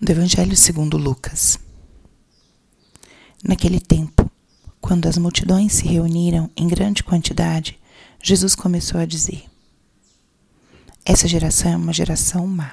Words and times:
do 0.00 0.12
Evangelho 0.12 0.56
segundo 0.56 0.96
Lucas. 0.96 1.58
Naquele 3.42 3.80
tempo, 3.80 4.30
quando 4.80 5.06
as 5.06 5.18
multidões 5.18 5.72
se 5.72 5.88
reuniram 5.88 6.48
em 6.56 6.68
grande 6.68 7.02
quantidade, 7.02 7.78
Jesus 8.22 8.54
começou 8.54 9.00
a 9.00 9.04
dizer: 9.04 9.44
Essa 11.04 11.26
geração 11.26 11.72
é 11.72 11.76
uma 11.76 11.92
geração 11.92 12.46
má. 12.46 12.72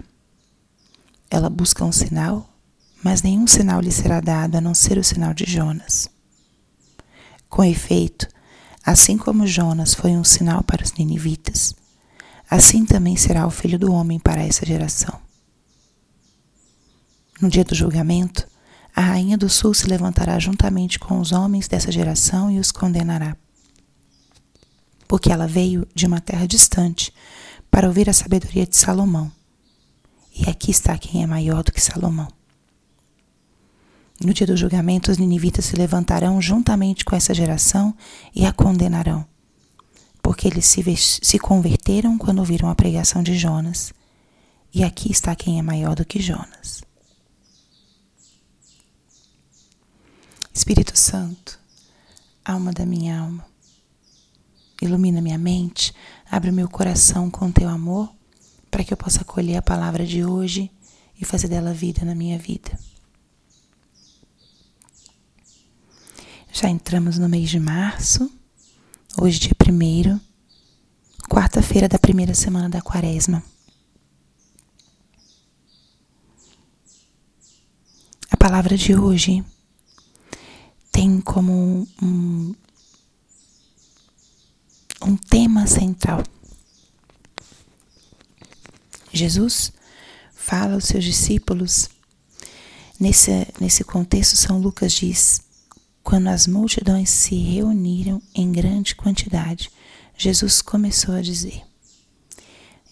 Ela 1.28 1.49
busca 1.49 1.83
um 1.83 1.92
sinal, 1.92 2.47
mas 3.03 3.24
nenhum 3.24 3.47
sinal 3.47 3.81
lhe 3.81 3.92
será 3.92 4.21
dado 4.21 4.57
a 4.57 4.62
não 4.62 4.76
ser 4.76 4.99
o 4.99 5.03
sinal 5.03 5.33
de 5.33 5.46
Jonas. 5.46 6.07
Com 7.49 7.63
efeito, 7.63 8.28
assim 8.85 9.17
como 9.17 9.47
Jonas 9.47 9.96
foi 9.96 10.12
um 10.12 10.23
sinal 10.23 10.63
para 10.63 10.83
os 10.83 10.94
ninivitas, 10.94 11.73
assim 12.47 12.85
também 12.85 13.17
será 13.17 13.47
o 13.47 13.51
filho 13.51 13.79
do 13.79 13.92
homem 13.92 14.19
para 14.19 14.44
essa 14.44 14.63
geração. 14.63 15.24
No 17.41 17.49
dia 17.49 17.66
do 17.66 17.75
julgamento, 17.75 18.48
a 18.95 19.02
rainha 19.02 19.38
do 19.38 19.49
sul 19.49 19.73
se 19.73 19.88
levantará 19.88 20.39
juntamente 20.39 20.98
com 20.98 21.20
os 21.20 21.34
homens 21.34 21.67
dessa 21.67 21.91
geração 21.91 22.49
e 22.49 22.59
os 22.59 22.71
condenará. 22.71 23.35
Porque 25.05 25.31
ela 25.31 25.45
veio 25.45 25.85
de 25.93 26.05
uma 26.05 26.21
terra 26.21 26.48
distante 26.48 27.13
para 27.70 27.88
ouvir 27.88 28.09
a 28.09 28.13
sabedoria 28.13 28.66
de 28.66 28.77
Salomão. 28.77 29.29
E 30.34 30.49
aqui 30.49 30.71
está 30.71 30.98
quem 30.98 31.23
é 31.23 31.27
maior 31.27 31.62
do 31.62 31.73
que 31.73 31.81
Salomão. 31.81 32.29
No 34.23 34.34
dia 34.34 34.48
do 34.48 34.55
julgamento, 34.55 35.12
os 35.12 35.17
ninivitas 35.17 35.65
se 35.65 35.76
levantarão 35.76 36.41
juntamente 36.41 37.04
com 37.04 37.17
essa 37.17 37.34
geração 37.34 37.93
e 38.34 38.45
a 38.45 38.54
condenarão, 38.54 39.26
porque 40.23 40.48
eles 40.48 40.65
se, 40.65 40.81
se 40.98 41.38
converteram 41.38 42.17
quando 42.17 42.40
ouviram 42.40 42.70
a 42.70 42.76
pregação 42.76 43.21
de 43.21 43.38
Jonas. 43.38 43.93
E 44.73 44.85
aqui 44.85 45.12
está 45.12 45.35
quem 45.35 45.59
é 45.59 45.62
maior 45.62 45.95
do 45.95 46.05
que 46.05 46.21
Jonas. 46.21 46.81
Espírito 50.55 50.98
Santo, 50.98 51.59
alma 52.43 52.71
da 52.71 52.85
minha 52.85 53.20
alma, 53.20 53.45
ilumina 54.81 55.21
minha 55.21 55.37
mente, 55.37 55.93
abre 56.31 56.49
meu 56.49 56.70
coração 56.70 57.29
com 57.29 57.51
teu 57.51 57.67
amor, 57.67 58.09
para 58.71 58.81
que 58.81 58.93
eu 58.93 58.97
possa 58.97 59.20
acolher 59.20 59.57
a 59.57 59.62
palavra 59.62 60.05
de 60.05 60.23
hoje 60.23 60.71
e 61.20 61.25
fazer 61.25 61.49
dela 61.49 61.73
vida 61.73 62.05
na 62.05 62.15
minha 62.15 62.39
vida. 62.39 62.71
Já 66.53 66.69
entramos 66.69 67.19
no 67.19 67.28
mês 67.28 67.50
de 67.50 67.59
março, 67.59 68.31
hoje, 69.19 69.40
dia 69.40 69.52
1 69.59 70.17
quarta-feira 71.30 71.90
da 71.90 72.00
primeira 72.00 72.34
semana 72.34 72.69
da 72.69 72.81
quaresma. 72.81 73.44
A 78.31 78.38
palavra 78.38 78.78
de 78.78 78.95
hoje 78.95 79.44
tem 80.96 81.20
como 81.20 81.86
um, 82.02 82.56
um 85.02 85.18
tema 85.18 85.68
central. 85.68 86.24
Jesus 89.12 89.74
fala 90.34 90.76
aos 90.76 90.86
seus 90.86 91.04
discípulos, 91.04 91.90
nesse, 92.98 93.30
nesse 93.60 93.84
contexto, 93.84 94.38
São 94.38 94.58
Lucas 94.58 94.94
diz: 94.94 95.42
quando 96.02 96.28
as 96.30 96.48
multidões 96.48 97.09
se 97.09 97.36
reuniram 97.36 98.22
em 98.34 98.50
grande 98.50 98.96
quantidade, 98.96 99.70
Jesus 100.18 100.62
começou 100.62 101.14
a 101.14 101.22
dizer. 101.22 101.62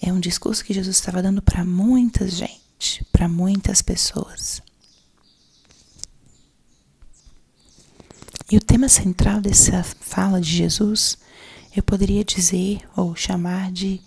É 0.02 0.12
um 0.12 0.20
discurso 0.20 0.66
que 0.66 0.74
Jesus 0.74 0.98
estava 0.98 1.24
dando 1.24 1.42
para 1.42 1.64
muita 1.64 2.28
gente, 2.28 3.06
para 3.14 3.30
muitas 3.30 3.82
pessoas. 3.82 4.62
E 8.52 8.58
o 8.58 8.62
tema 8.62 8.90
central 8.90 9.42
dessa 9.42 9.84
fala 9.84 10.40
de 10.42 10.50
Jesus, 10.50 11.18
eu 11.76 11.82
poderia 11.82 12.24
dizer 12.24 12.82
ou 12.96 13.16
chamar 13.16 13.72
de 13.72 14.02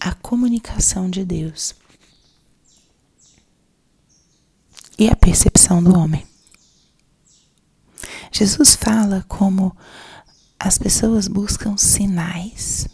a 0.00 0.12
comunicação 0.14 1.08
de 1.08 1.24
Deus 1.24 1.74
e 4.98 5.08
a 5.08 5.16
percepção 5.16 5.82
do 5.82 5.96
homem. 5.96 6.26
Jesus 8.32 8.74
fala 8.74 9.24
como 9.28 9.76
as 10.58 10.78
pessoas 10.78 11.28
buscam 11.28 11.76
sinais. 11.76 12.88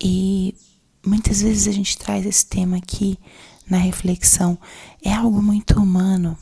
E 0.00 0.54
muitas 1.06 1.40
vezes 1.40 1.68
a 1.68 1.72
gente 1.72 1.96
traz 1.96 2.26
esse 2.26 2.44
tema 2.44 2.76
aqui 2.76 3.18
na 3.66 3.78
reflexão. 3.78 4.58
É 5.02 5.12
algo 5.12 5.40
muito 5.40 5.80
humano 5.80 6.36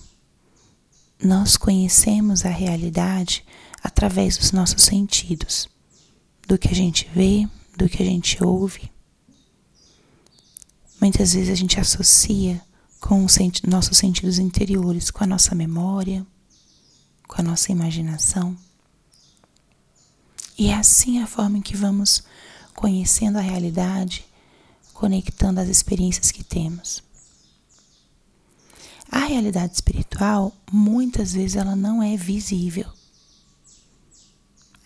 nós 1.22 1.56
conhecemos 1.56 2.44
a 2.44 2.50
realidade 2.50 3.44
através 3.82 4.38
dos 4.38 4.52
nossos 4.52 4.82
sentidos, 4.82 5.68
do 6.46 6.58
que 6.58 6.68
a 6.68 6.74
gente 6.74 7.08
vê, 7.14 7.48
do 7.76 7.88
que 7.88 8.02
a 8.02 8.06
gente 8.06 8.42
ouve. 8.42 8.90
Muitas 11.00 11.34
vezes 11.34 11.50
a 11.50 11.54
gente 11.54 11.78
associa 11.78 12.60
com 13.00 13.24
os 13.24 13.38
nossos 13.66 13.96
sentidos 13.96 14.38
interiores, 14.38 15.10
com 15.10 15.24
a 15.24 15.26
nossa 15.26 15.54
memória, 15.54 16.26
com 17.26 17.40
a 17.40 17.44
nossa 17.44 17.72
imaginação. 17.72 18.56
E 20.58 20.68
é 20.68 20.74
assim 20.74 21.22
a 21.22 21.26
forma 21.26 21.58
em 21.58 21.62
que 21.62 21.76
vamos 21.76 22.22
conhecendo 22.74 23.38
a 23.38 23.42
realidade, 23.42 24.26
conectando 24.92 25.60
as 25.60 25.68
experiências 25.68 26.30
que 26.30 26.44
temos. 26.44 27.02
A 29.10 29.20
realidade 29.20 29.74
espiritual, 29.74 30.52
muitas 30.70 31.32
vezes, 31.32 31.56
ela 31.56 31.74
não 31.74 32.00
é 32.00 32.16
visível. 32.16 32.88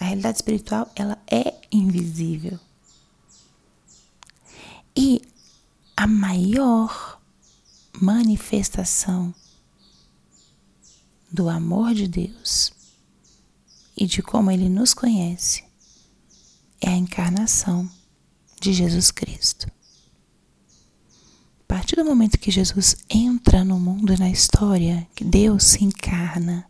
A 0.01 0.05
realidade 0.05 0.39
espiritual, 0.39 0.91
ela 0.97 1.19
é 1.31 1.55
invisível. 1.71 2.59
E 4.97 5.21
a 5.97 6.07
maior 6.07 7.21
manifestação 8.01 9.35
do 11.31 11.49
amor 11.49 11.95
de 11.95 12.09
Deus 12.09 12.73
e 13.97 14.07
de 14.07 14.23
como 14.23 14.51
Ele 14.51 14.69
nos 14.69 14.95
conhece 14.95 15.65
é 16.81 16.91
a 16.91 16.97
encarnação 16.97 17.91
de 18.61 18.73
Jesus 18.73 19.11
Cristo 19.11 19.74
partir 21.95 22.03
do 22.03 22.11
momento 22.11 22.39
que 22.39 22.51
Jesus 22.51 22.97
entra 23.09 23.65
no 23.65 23.79
mundo 23.79 24.13
e 24.13 24.19
na 24.19 24.29
história, 24.29 25.07
que 25.15 25.23
Deus 25.23 25.63
se 25.63 25.85
encarna, 25.85 26.67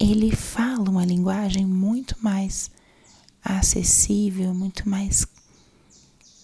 ele 0.00 0.34
fala 0.34 0.88
uma 0.88 1.04
linguagem 1.04 1.66
muito 1.66 2.16
mais 2.22 2.70
acessível, 3.44 4.54
muito 4.54 4.88
mais 4.88 5.26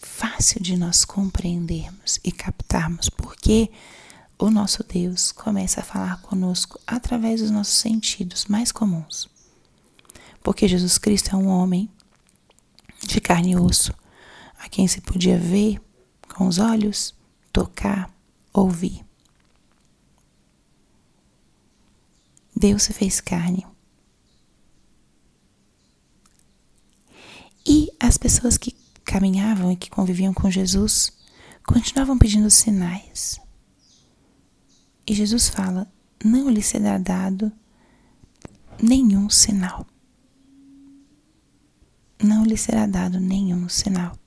fácil 0.03 0.63
de 0.63 0.77
nós 0.77 1.07
compreendermos 1.07 2.21
e 2.23 2.31
captarmos, 2.31 3.09
porque 3.09 3.71
o 4.39 4.51
nosso 4.51 4.85
Deus 4.85 5.33
começa 5.33 5.81
a 5.81 5.85
falar 5.85 6.21
conosco 6.21 6.79
através 6.87 7.41
dos 7.41 7.51
nossos 7.51 7.77
sentidos 7.77 8.45
mais 8.45 8.71
comuns. 8.71 9.27
Porque 10.43 10.69
Jesus 10.69 10.99
Cristo 10.99 11.31
é 11.35 11.37
um 11.37 11.47
homem 11.47 11.89
de 13.07 13.23
carne 13.23 13.53
e 13.53 13.57
osso, 13.57 13.95
a 14.59 14.69
quem 14.69 14.87
se 14.87 15.01
podia 15.01 15.39
ver 15.39 15.81
com 16.35 16.49
os 16.49 16.59
olhos, 16.59 17.15
tocar, 17.53 18.13
ouvir. 18.53 19.05
Deus 22.55 22.83
se 22.83 22.93
fez 22.93 23.21
carne. 23.21 23.67
E 27.67 27.91
as 28.01 28.19
pessoas 28.19 28.59
que 28.59 28.77
caminhavam 29.05 29.71
e 29.73 29.77
que 29.77 29.89
conviviam 29.89 30.35
com 30.35 30.51
Jesus 30.51 31.13
continuavam 31.65 32.19
pedindo 32.19 32.51
sinais. 32.51 33.41
E 35.07 35.15
Jesus 35.15 35.49
fala: 35.49 35.91
não 36.23 36.51
lhe 36.51 36.63
será 36.63 36.99
dado 36.99 37.53
nenhum 38.83 39.31
sinal. 39.31 39.87
Não 42.23 42.45
lhe 42.45 42.57
será 42.57 42.87
dado 42.87 43.21
nenhum 43.21 43.69
sinal 43.69 44.19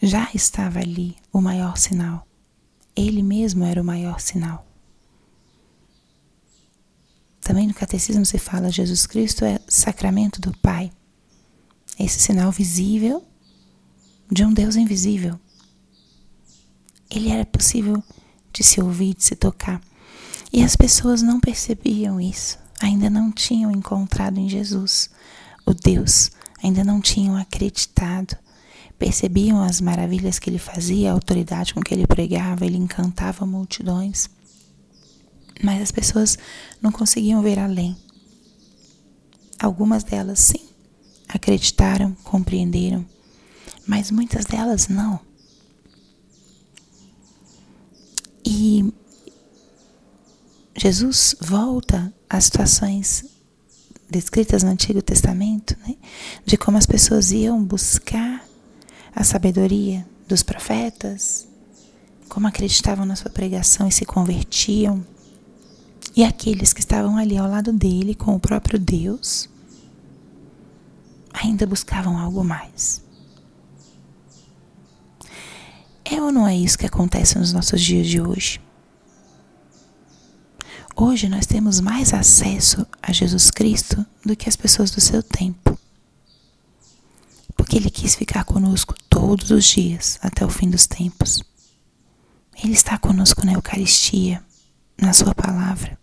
já 0.00 0.30
estava 0.34 0.78
ali 0.78 1.16
o 1.32 1.40
maior 1.40 1.76
sinal. 1.76 2.26
Ele 2.96 3.22
mesmo 3.22 3.64
era 3.64 3.80
o 3.80 3.84
maior 3.84 4.20
sinal. 4.20 4.66
Também 7.40 7.66
no 7.66 7.74
catecismo 7.74 8.24
se 8.24 8.38
fala 8.38 8.70
Jesus 8.70 9.06
Cristo 9.06 9.44
é 9.44 9.60
sacramento 9.68 10.40
do 10.40 10.56
Pai. 10.58 10.90
Esse 11.98 12.20
sinal 12.20 12.50
visível 12.50 13.24
de 14.30 14.44
um 14.44 14.52
Deus 14.52 14.76
invisível. 14.76 15.38
Ele 17.10 17.30
era 17.30 17.44
possível 17.44 18.02
de 18.52 18.62
se 18.62 18.80
ouvir, 18.80 19.14
de 19.14 19.24
se 19.24 19.34
tocar. 19.34 19.80
E 20.52 20.62
as 20.62 20.76
pessoas 20.76 21.22
não 21.22 21.40
percebiam 21.40 22.20
isso, 22.20 22.58
ainda 22.80 23.10
não 23.10 23.30
tinham 23.30 23.70
encontrado 23.70 24.38
em 24.38 24.48
Jesus 24.48 25.10
o 25.66 25.74
Deus, 25.74 26.30
ainda 26.62 26.82
não 26.82 27.00
tinham 27.00 27.36
acreditado 27.36 28.36
percebiam 29.00 29.62
as 29.62 29.80
maravilhas 29.80 30.38
que 30.38 30.50
ele 30.50 30.58
fazia, 30.58 31.08
a 31.08 31.14
autoridade 31.14 31.72
com 31.72 31.80
que 31.80 31.94
ele 31.94 32.06
pregava, 32.06 32.66
ele 32.66 32.76
encantava 32.76 33.46
multidões. 33.46 34.28
Mas 35.62 35.80
as 35.80 35.90
pessoas 35.90 36.38
não 36.82 36.92
conseguiam 36.92 37.40
ver 37.40 37.58
além. 37.58 37.96
Algumas 39.58 40.04
delas, 40.04 40.38
sim, 40.38 40.68
acreditaram, 41.26 42.14
compreenderam, 42.22 43.04
mas 43.86 44.10
muitas 44.10 44.44
delas 44.44 44.86
não. 44.86 45.18
E 48.44 48.92
Jesus 50.76 51.36
volta 51.40 52.12
às 52.28 52.44
situações 52.44 53.24
descritas 54.10 54.62
no 54.62 54.70
Antigo 54.70 55.00
Testamento, 55.00 55.74
né, 55.86 55.96
de 56.44 56.58
como 56.58 56.76
as 56.76 56.84
pessoas 56.84 57.30
iam 57.32 57.62
buscar 57.64 58.49
a 59.14 59.24
sabedoria 59.24 60.06
dos 60.28 60.42
profetas, 60.42 61.46
como 62.28 62.46
acreditavam 62.46 63.04
na 63.04 63.16
sua 63.16 63.30
pregação 63.30 63.88
e 63.88 63.92
se 63.92 64.04
convertiam, 64.04 65.04
e 66.14 66.24
aqueles 66.24 66.72
que 66.72 66.80
estavam 66.80 67.16
ali 67.16 67.36
ao 67.36 67.48
lado 67.48 67.72
dele 67.72 68.14
com 68.14 68.34
o 68.34 68.40
próprio 68.40 68.78
Deus 68.78 69.48
ainda 71.32 71.66
buscavam 71.66 72.18
algo 72.18 72.42
mais. 72.44 73.02
É 76.04 76.20
ou 76.20 76.32
não 76.32 76.46
é 76.46 76.56
isso 76.56 76.78
que 76.78 76.86
acontece 76.86 77.38
nos 77.38 77.52
nossos 77.52 77.80
dias 77.80 78.06
de 78.06 78.20
hoje? 78.20 78.60
Hoje 80.96 81.28
nós 81.28 81.46
temos 81.46 81.80
mais 81.80 82.12
acesso 82.12 82.86
a 83.00 83.12
Jesus 83.12 83.50
Cristo 83.50 84.04
do 84.24 84.36
que 84.36 84.48
as 84.48 84.56
pessoas 84.56 84.90
do 84.90 85.00
seu 85.00 85.22
tempo. 85.22 85.79
Porque 87.70 87.78
Ele 87.78 87.88
quis 87.88 88.16
ficar 88.16 88.42
conosco 88.42 88.96
todos 89.08 89.52
os 89.52 89.64
dias 89.64 90.18
até 90.20 90.44
o 90.44 90.50
fim 90.50 90.68
dos 90.68 90.88
tempos. 90.88 91.40
Ele 92.64 92.72
está 92.72 92.98
conosco 92.98 93.46
na 93.46 93.52
Eucaristia, 93.52 94.42
na 95.00 95.12
Sua 95.12 95.32
palavra. 95.32 95.96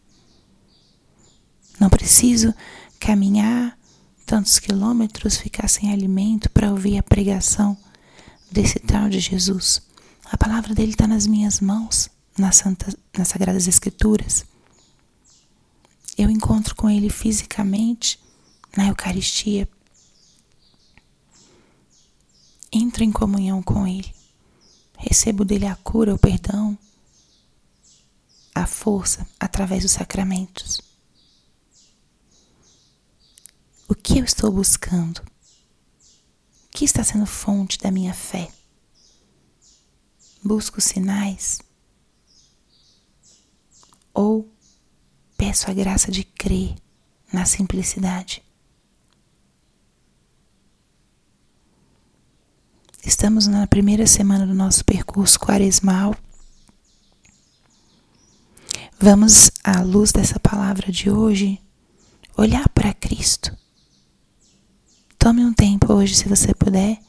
Não 1.78 1.90
preciso 1.90 2.56
caminhar 2.98 3.78
tantos 4.26 4.60
quilômetros, 4.60 5.36
ficar 5.36 5.68
sem 5.68 5.92
alimento 5.92 6.50
para 6.52 6.72
ouvir 6.72 7.00
a 7.00 7.04
pregação 7.04 7.78
desse 8.50 8.80
tal 8.80 9.10
de 9.10 9.20
Jesus. 9.20 9.82
A 10.24 10.38
palavra 10.38 10.74
dele 10.74 10.92
está 10.92 11.06
nas 11.06 11.28
minhas 11.28 11.60
mãos, 11.60 12.10
nas, 12.38 12.56
Santa, 12.56 12.98
nas 13.18 13.28
Sagradas 13.28 13.68
Escrituras. 13.68 14.46
Eu 16.18 16.30
encontro 16.30 16.74
com 16.78 16.90
ele 16.90 17.10
fisicamente 17.10 18.18
na 18.78 18.88
Eucaristia. 18.88 19.68
Entro 22.72 23.04
em 23.04 23.12
comunhão 23.12 23.62
com 23.64 23.88
ele. 23.88 24.14
Recebo 24.98 25.46
dele 25.46 25.66
a 25.66 25.76
cura, 25.76 26.14
o 26.14 26.18
perdão, 26.18 26.78
a 28.54 28.66
força 28.66 29.28
através 29.40 29.84
dos 29.84 29.92
sacramentos. 29.92 30.82
O 33.88 33.96
que 33.96 34.20
eu 34.20 34.24
estou 34.26 34.52
buscando? 34.52 35.20
O 35.20 36.70
que 36.72 36.84
está 36.84 37.04
sendo 37.04 37.26
fonte 37.26 37.78
da 37.78 37.92
minha 37.92 38.14
fé? 38.14 38.52
Busco 40.44 40.82
sinais? 40.82 41.60
Ou 44.14 44.52
peço 45.38 45.70
a 45.70 45.74
graça 45.74 46.12
de 46.12 46.24
crer 46.24 46.76
na 47.32 47.46
simplicidade? 47.46 48.44
Estamos 53.08 53.48
na 53.48 53.66
primeira 53.66 54.06
semana 54.06 54.46
do 54.46 54.54
nosso 54.54 54.84
percurso 54.84 55.40
quaresmal. 55.40 56.14
Vamos, 59.00 59.50
à 59.64 59.82
luz 59.82 60.12
dessa 60.12 60.38
palavra 60.42 60.92
de 60.92 61.10
hoje, 61.10 61.58
olhar 62.36 62.68
para 62.68 62.94
Cristo 62.94 63.56
Tome 65.18 65.46
um 65.46 65.54
tempo 65.54 65.94
hoje, 65.94 66.16
se 66.16 66.28
você 66.28 66.54
puder. 66.54 67.00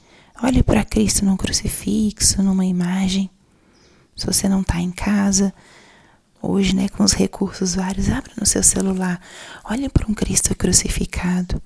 Olhe 0.40 0.62
para 0.62 0.84
Cristo 0.84 1.24
num 1.24 1.36
crucifixo, 1.36 2.44
numa 2.44 2.64
imagem. 2.64 3.28
Se 4.14 4.24
você 4.24 4.48
não 4.48 4.60
está 4.60 4.80
em 4.80 4.92
casa, 4.92 5.52
hoje, 6.40 6.76
né, 6.76 6.88
com 6.88 7.02
os 7.02 7.12
recursos 7.12 7.74
vários, 7.74 8.08
abra 8.08 8.32
no 8.38 8.46
seu 8.46 8.62
celular. 8.62 9.20
Olhe 9.64 9.88
para 9.88 10.08
um 10.08 10.14
Cristo 10.14 10.54
crucificado 10.54 11.60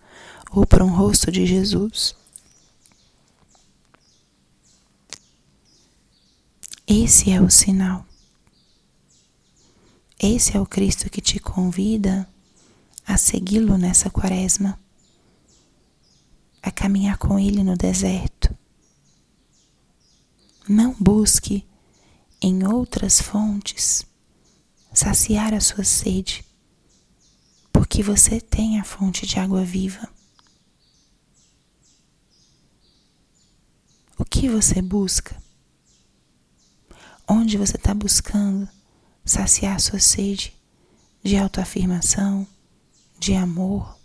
ou 0.50 0.67
para 0.67 0.82
um 0.82 0.90
rosto 0.90 1.31
de 1.31 1.44
Jesus. 1.44 2.21
Esse 6.94 7.30
é 7.30 7.40
o 7.40 7.48
sinal. 7.48 8.04
Esse 10.20 10.54
é 10.54 10.60
o 10.60 10.66
Cristo 10.66 11.08
que 11.08 11.22
te 11.22 11.40
convida 11.40 12.28
a 13.06 13.16
segui-lo 13.16 13.78
nessa 13.78 14.10
quaresma 14.10 14.78
a 16.62 16.70
caminhar 16.70 17.16
com 17.16 17.38
Ele 17.38 17.64
no 17.64 17.78
deserto. 17.78 18.54
Não 20.68 20.94
busque 21.00 21.66
em 22.42 22.62
outras 22.66 23.22
fontes 23.22 24.04
saciar 24.92 25.54
a 25.54 25.60
sua 25.60 25.84
sede, 25.84 26.44
porque 27.72 28.02
você 28.02 28.38
tem 28.38 28.78
a 28.78 28.84
fonte 28.84 29.26
de 29.26 29.38
água 29.38 29.64
viva. 29.64 30.06
O 34.18 34.26
que 34.26 34.46
você 34.46 34.82
busca? 34.82 35.41
Onde 37.34 37.56
você 37.56 37.79
está 37.79 37.94
buscando 37.94 38.69
saciar 39.25 39.81
sua 39.81 39.99
sede 39.99 40.55
de 41.25 41.38
autoafirmação, 41.38 42.46
de 43.19 43.32
amor? 43.34 43.96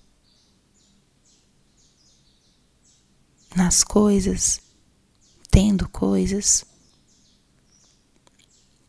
nas 3.54 3.84
coisas, 3.84 4.62
tendo 5.50 5.90
coisas, 5.90 6.64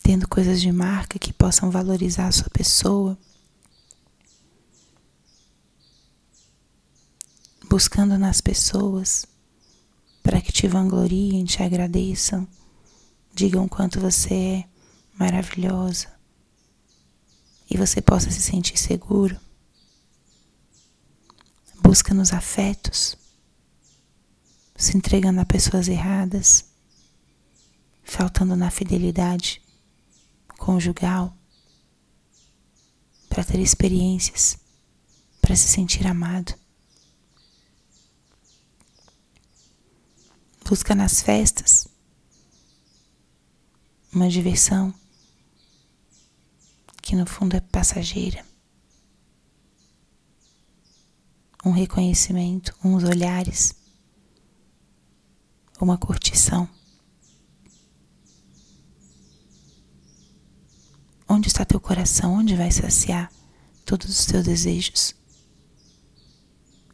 tendo 0.03 0.29
coisas 0.29 0.61
de 0.61 0.71
marca 0.71 1.19
que 1.19 1.33
possam 1.33 1.71
valorizar 1.71 2.29
a 2.29 2.33
sua 2.33 2.51
pessoa, 2.51 3.19
buscando 7.69 8.19
nas 8.19 8.43
pessoas 8.43 9.25
para 10.23 10.41
que 10.43 10.53
te 10.53 10.69
vangloriem, 10.69 11.47
te 11.47 11.63
agradeçam, 11.63 12.47
digam 13.35 13.69
quanto 13.69 14.01
você 14.01 14.35
é 14.35 14.69
maravilhosa 15.19 16.19
e 17.71 17.77
você 17.77 18.01
possa 18.01 18.31
se 18.31 18.41
sentir 18.41 18.77
seguro. 18.79 19.39
Busca 21.83 22.15
nos 22.15 22.33
afetos 22.33 23.17
se 24.77 24.97
entregando 24.97 25.41
a 25.41 25.45
pessoas 25.45 25.89
erradas, 25.89 26.65
faltando 28.05 28.55
na 28.55 28.71
fidelidade 28.71 29.61
conjugal, 30.57 31.37
para 33.29 33.45
ter 33.45 33.59
experiências, 33.59 34.59
para 35.41 35.55
se 35.57 35.67
sentir 35.69 36.07
amado. 36.07 36.55
Busca 40.65 40.95
nas 40.95 41.23
festas 41.23 41.89
uma 44.13 44.29
diversão 44.29 44.93
que 47.03 47.17
no 47.17 47.27
fundo 47.27 47.57
é 47.57 47.61
passageira. 47.61 48.45
Um 51.65 51.71
reconhecimento, 51.71 52.75
uns 52.85 53.05
olhares 53.05 53.79
uma 55.81 55.97
curtição. 55.97 56.69
Onde 61.29 61.49
está 61.49 61.65
teu 61.65 61.81
coração? 61.81 62.35
Onde 62.35 62.57
vai 62.57 62.71
saciar 62.71 63.31
todos 63.85 64.09
os 64.09 64.27
teus 64.27 64.45
desejos? 64.45 65.15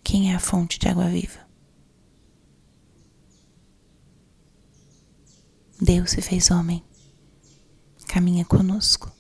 Quem 0.03 0.33
é 0.33 0.35
a 0.35 0.41
fonte 0.41 0.79
de 0.79 0.89
água 0.89 1.09
viva? 1.09 1.45
Deus 5.81 6.11
se 6.11 6.21
fez 6.21 6.51
homem, 6.51 6.85
caminha 8.15 8.45
conosco. 8.45 9.11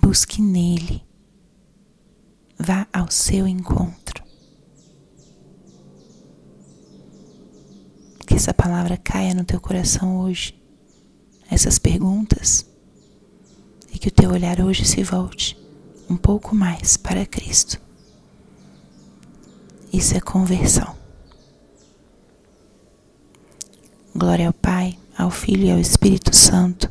Busque 0.00 0.40
nele, 0.40 1.02
vá 2.56 2.86
ao 2.92 3.10
seu 3.10 3.48
encontro. 3.48 4.22
essa 8.32 8.54
palavra 8.54 8.96
caia 8.96 9.34
no 9.34 9.44
teu 9.44 9.60
coração 9.60 10.20
hoje, 10.20 10.58
essas 11.50 11.78
perguntas, 11.78 12.64
e 13.92 13.98
que 13.98 14.08
o 14.08 14.10
teu 14.10 14.30
olhar 14.30 14.60
hoje 14.60 14.86
se 14.86 15.02
volte 15.02 15.58
um 16.08 16.16
pouco 16.16 16.54
mais 16.54 16.96
para 16.96 17.26
Cristo. 17.26 17.78
Isso 19.92 20.16
é 20.16 20.20
conversão. 20.20 20.96
Glória 24.14 24.46
ao 24.46 24.54
Pai, 24.54 24.96
ao 25.18 25.30
Filho 25.30 25.66
e 25.66 25.70
ao 25.72 25.78
Espírito 25.78 26.34
Santo, 26.34 26.90